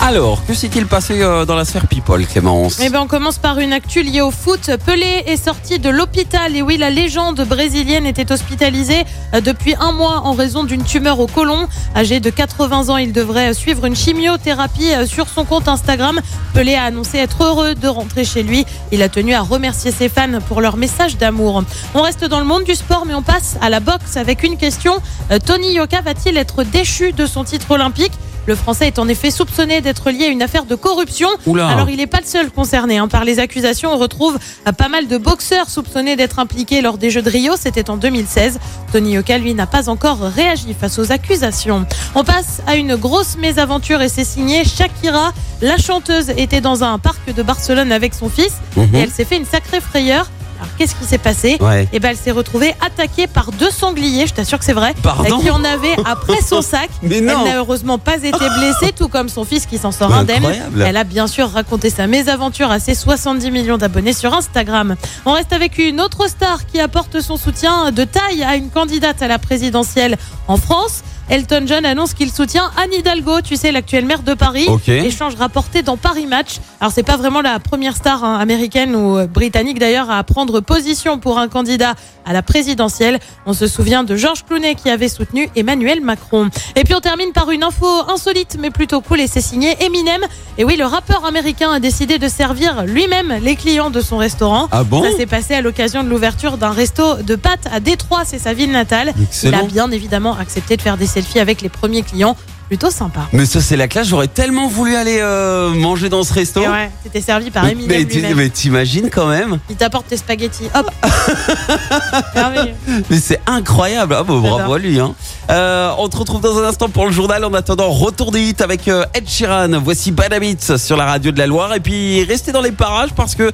Alors, 0.00 0.46
que 0.46 0.54
s'est-il 0.54 0.86
passé 0.86 1.22
euh, 1.22 1.44
dans 1.44 1.56
la 1.56 1.64
sphère 1.64 1.88
people, 1.88 2.24
Clémence? 2.24 2.78
Eh 2.80 2.88
ben, 2.88 3.00
on 3.00 3.08
commence 3.08 3.36
par 3.38 3.58
une 3.58 3.72
actu 3.72 4.02
liée 4.02 4.20
au 4.20 4.30
foot. 4.30 4.70
Pelé 4.86 5.24
est 5.26 5.36
sorti 5.36 5.80
de 5.80 5.90
l'hôpital 5.90 6.54
et 6.54 6.62
oui, 6.62 6.76
la 6.76 6.88
légende 6.88 7.40
brésilienne 7.40 8.06
était 8.06 8.30
hospitalisée 8.30 9.04
euh, 9.34 9.40
depuis 9.40 9.74
un 9.80 9.90
mois 9.90 10.22
en 10.24 10.34
raison 10.34 10.62
d'une 10.62 10.84
tumeur 10.84 11.18
au 11.18 11.26
côlon. 11.26 11.66
Âgé 11.96 12.20
de 12.20 12.30
80 12.30 12.90
ans, 12.90 12.96
il 12.96 13.12
devrait 13.12 13.52
suivre 13.54 13.86
une 13.86 13.96
chimiothérapie 13.96 14.92
euh, 14.92 15.04
sur 15.04 15.28
son 15.28 15.44
compte 15.44 15.66
Instagram. 15.66 16.20
Pelé 16.54 16.76
a 16.76 16.84
annoncé 16.84 17.18
être 17.18 17.42
heureux 17.42 17.74
de 17.74 17.88
rentrer 17.88 18.24
chez 18.24 18.44
lui. 18.44 18.64
Il 18.92 19.02
a 19.02 19.08
tenu 19.08 19.34
à 19.34 19.42
remercier 19.42 19.90
ses 19.90 20.08
fans 20.08 20.38
pour 20.46 20.60
leur 20.60 20.76
message 20.76 21.16
d'amour. 21.16 21.64
On 21.94 22.02
reste 22.02 22.24
dans 22.24 22.38
le 22.38 22.46
monde 22.46 22.62
du 22.62 22.76
sport, 22.76 23.04
mais 23.04 23.14
on 23.14 23.22
passe 23.22 23.56
à 23.60 23.68
la 23.68 23.80
boxe 23.80 24.16
avec 24.16 24.44
une 24.44 24.56
question. 24.56 25.02
Tony 25.44 25.72
Yoka 25.72 26.00
va-t-il 26.02 26.36
être 26.36 26.62
déchu 26.62 27.12
de 27.12 27.26
son 27.26 27.42
titre 27.42 27.72
olympique? 27.72 28.12
Le 28.48 28.54
Français 28.56 28.86
est 28.86 28.98
en 28.98 29.06
effet 29.08 29.30
soupçonné 29.30 29.82
d'être 29.82 30.10
lié 30.10 30.24
à 30.24 30.28
une 30.28 30.40
affaire 30.42 30.64
de 30.64 30.74
corruption. 30.74 31.28
Oula. 31.46 31.68
Alors 31.68 31.90
il 31.90 31.98
n'est 31.98 32.06
pas 32.06 32.20
le 32.20 32.26
seul 32.26 32.50
concerné. 32.50 32.96
hein. 32.96 33.06
Par 33.06 33.24
les 33.24 33.38
accusations, 33.40 33.92
on 33.92 33.98
retrouve 33.98 34.38
euh, 34.66 34.72
pas 34.72 34.88
mal 34.88 35.06
de 35.06 35.18
boxeurs 35.18 35.68
soupçonnés 35.68 36.16
d'être 36.16 36.38
impliqués 36.38 36.80
lors 36.80 36.96
des 36.96 37.10
Jeux 37.10 37.20
de 37.20 37.28
Rio. 37.28 37.52
C'était 37.58 37.90
en 37.90 37.98
2016. 37.98 38.58
Tony 38.90 39.12
Yoka, 39.12 39.36
lui, 39.36 39.52
n'a 39.52 39.66
pas 39.66 39.90
encore 39.90 40.20
réagi 40.20 40.74
face 40.78 40.98
aux 40.98 41.12
accusations. 41.12 41.84
On 42.14 42.24
passe 42.24 42.62
à 42.66 42.76
une 42.76 42.96
grosse 42.96 43.36
mésaventure 43.36 44.00
et 44.00 44.08
c'est 44.08 44.24
signé 44.24 44.64
Shakira. 44.64 45.32
La 45.60 45.76
chanteuse 45.76 46.30
était 46.30 46.62
dans 46.62 46.82
un 46.82 46.98
parc 46.98 47.34
de 47.34 47.42
Barcelone 47.42 47.92
avec 47.92 48.14
son 48.14 48.30
fils 48.30 48.54
Mhm. 48.76 48.94
et 48.94 48.98
elle 49.00 49.10
s'est 49.10 49.24
fait 49.26 49.36
une 49.36 49.44
sacrée 49.44 49.80
frayeur. 49.82 50.30
Alors 50.60 50.74
qu'est-ce 50.76 50.94
qui 50.94 51.04
s'est 51.04 51.18
passé 51.18 51.56
Ouais. 51.60 51.88
Eh 51.92 52.00
ben, 52.00 52.10
elle 52.10 52.16
s'est 52.16 52.30
retrouvée 52.30 52.74
attaquée 52.84 53.26
par 53.26 53.52
deux 53.52 53.70
sangliers, 53.70 54.26
je 54.26 54.34
t'assure 54.34 54.58
que 54.58 54.64
c'est 54.64 54.72
vrai, 54.72 54.94
Pardon 55.02 55.38
qui 55.38 55.50
en 55.50 55.62
avaient 55.64 55.96
après 56.04 56.40
son 56.40 56.62
sac. 56.62 56.90
Mais 57.02 57.18
Elle 57.18 57.26
non 57.26 57.44
n'a 57.44 57.58
heureusement 57.58 57.98
pas 57.98 58.16
été 58.16 58.30
blessée, 58.30 58.92
tout 58.96 59.08
comme 59.08 59.28
son 59.28 59.44
fils 59.44 59.66
qui 59.66 59.78
s'en 59.78 59.92
sort 59.92 60.12
indemne. 60.12 60.36
Incroyable. 60.38 60.82
Elle 60.86 60.96
a 60.96 61.04
bien 61.04 61.26
sûr 61.26 61.48
raconté 61.50 61.90
sa 61.90 62.06
mésaventure 62.06 62.70
à 62.70 62.78
ses 62.80 62.94
70 62.94 63.50
millions 63.50 63.78
d'abonnés 63.78 64.12
sur 64.12 64.34
Instagram. 64.34 64.96
On 65.26 65.32
reste 65.32 65.52
avec 65.52 65.78
une 65.78 66.00
autre 66.00 66.28
star 66.28 66.66
qui 66.66 66.80
apporte 66.80 67.20
son 67.20 67.36
soutien 67.36 67.92
de 67.92 68.04
taille 68.04 68.42
à 68.42 68.56
une 68.56 68.70
candidate 68.70 69.22
à 69.22 69.28
la 69.28 69.38
présidentielle 69.38 70.16
en 70.48 70.56
France. 70.56 71.02
Elton 71.30 71.64
John 71.66 71.84
annonce 71.84 72.14
qu'il 72.14 72.32
soutient 72.32 72.70
Anne 72.76 72.92
Hidalgo, 72.92 73.42
tu 73.42 73.56
sais, 73.56 73.70
l'actuelle 73.70 74.06
maire 74.06 74.22
de 74.22 74.32
Paris. 74.34 74.66
Échange 74.86 75.34
rapporté 75.34 75.82
dans 75.82 75.96
Paris 75.98 76.26
Match. 76.26 76.56
Alors, 76.80 76.92
c'est 76.92 77.02
pas 77.02 77.16
vraiment 77.16 77.42
la 77.42 77.58
première 77.58 77.96
star 77.96 78.24
hein, 78.24 78.38
américaine 78.38 78.94
ou 78.96 79.18
euh, 79.18 79.26
britannique 79.26 79.78
d'ailleurs 79.78 80.10
à 80.10 80.22
prendre 80.24 80.60
position 80.60 81.18
pour 81.18 81.38
un 81.38 81.48
candidat 81.48 81.94
à 82.24 82.32
la 82.32 82.42
présidentielle. 82.42 83.18
On 83.46 83.52
se 83.52 83.66
souvient 83.66 84.04
de 84.04 84.16
Georges 84.16 84.44
Clooney 84.46 84.74
qui 84.74 84.88
avait 84.88 85.08
soutenu 85.08 85.50
Emmanuel 85.54 86.00
Macron. 86.00 86.48
Et 86.76 86.84
puis, 86.84 86.94
on 86.94 87.00
termine 87.00 87.32
par 87.32 87.50
une 87.50 87.62
info 87.62 87.86
insolite 88.08 88.56
mais 88.58 88.70
plutôt 88.70 89.00
cool 89.00 89.20
et 89.20 89.26
c'est 89.26 89.42
signé 89.42 89.76
Eminem. 89.84 90.22
Et 90.56 90.64
oui, 90.64 90.76
le 90.76 90.86
rappeur 90.86 91.24
américain 91.24 91.70
a 91.70 91.78
décidé 91.78 92.18
de 92.18 92.28
servir 92.28 92.84
lui-même 92.84 93.34
les 93.42 93.54
clients 93.54 93.90
de 93.90 94.00
son 94.00 94.16
restaurant. 94.16 94.68
Ah 94.72 94.82
bon? 94.82 95.02
Ça 95.02 95.16
s'est 95.16 95.26
passé 95.26 95.54
à 95.54 95.60
l'occasion 95.60 96.02
de 96.02 96.08
l'ouverture 96.08 96.56
d'un 96.56 96.70
resto 96.70 97.22
de 97.22 97.36
pâtes 97.36 97.68
à 97.70 97.80
Détroit, 97.80 98.22
c'est 98.24 98.38
sa 98.38 98.54
ville 98.54 98.72
natale. 98.72 99.12
Il 99.42 99.54
a 99.54 99.62
bien 99.62 99.90
évidemment 99.90 100.36
accepté 100.36 100.76
de 100.76 100.82
faire 100.82 100.96
des 100.96 101.06
selfies 101.18 101.40
avec 101.40 101.62
les 101.62 101.68
premiers 101.68 102.02
clients. 102.02 102.36
Plutôt 102.68 102.90
sympa. 102.90 103.26
Mais 103.32 103.46
ça, 103.46 103.62
c'est 103.62 103.78
la 103.78 103.88
classe. 103.88 104.08
J'aurais 104.08 104.28
tellement 104.28 104.68
voulu 104.68 104.94
aller 104.94 105.20
euh, 105.22 105.70
manger 105.70 106.10
dans 106.10 106.22
ce 106.22 106.34
resto. 106.34 106.60
Et 106.60 106.68
ouais, 106.68 106.90
c'était 107.02 107.22
servi 107.22 107.50
par 107.50 107.64
mais 107.64 107.72
Eminem 107.72 108.06
lui-même. 108.06 108.36
mais 108.36 108.50
t'imagines 108.50 109.08
quand 109.08 109.26
même 109.26 109.58
Il 109.70 109.76
t'apporte 109.76 110.08
tes 110.08 110.18
spaghettis. 110.18 110.68
Hop. 110.74 110.90
Mais 113.10 113.20
c'est 113.20 113.40
incroyable. 113.46 114.14
Ah, 114.18 114.22
bah, 114.22 114.34
bravo 114.38 114.74
à 114.74 114.78
lui. 114.78 115.00
Hein. 115.00 115.14
Euh, 115.48 115.94
on 115.96 116.10
te 116.10 116.18
retrouve 116.18 116.42
dans 116.42 116.58
un 116.58 116.64
instant 116.64 116.90
pour 116.90 117.06
le 117.06 117.12
journal. 117.12 117.42
En 117.42 117.54
attendant, 117.54 117.88
retour 117.88 118.32
des 118.32 118.42
hits 118.42 118.56
avec 118.58 118.86
euh, 118.88 119.06
Ed 119.14 119.26
Sheeran. 119.26 119.80
Voici 119.82 120.10
Bad 120.12 120.34
Habits 120.34 120.76
sur 120.76 120.98
la 120.98 121.06
radio 121.06 121.32
de 121.32 121.38
la 121.38 121.46
Loire. 121.46 121.72
Et 121.74 121.80
puis, 121.80 122.22
restez 122.24 122.52
dans 122.52 122.60
les 122.60 122.72
parages 122.72 123.14
parce 123.16 123.34
que 123.34 123.50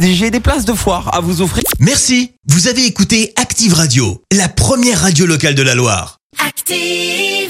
j'ai 0.00 0.30
des 0.30 0.40
places 0.40 0.64
de 0.64 0.72
foire 0.72 1.12
à 1.12 1.20
vous 1.20 1.42
offrir. 1.42 1.64
Merci, 1.80 2.30
vous 2.46 2.68
avez 2.68 2.86
écouté 2.86 3.32
Active 3.34 3.74
Radio, 3.74 4.22
la 4.32 4.48
première 4.48 5.00
radio 5.00 5.26
locale 5.26 5.56
de 5.56 5.62
la 5.62 5.74
Loire. 5.74 6.20
Active. 6.46 7.45